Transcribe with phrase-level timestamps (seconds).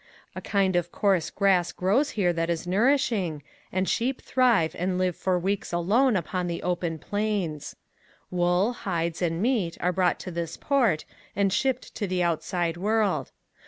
[0.35, 5.15] A kind of coarse grass grows here that is nourishing and sheep thrive and live
[5.15, 7.75] for weeks alone on the open plains.
[8.31, 13.31] Wool, hides and meat are brought to this port and shipped to the outside world.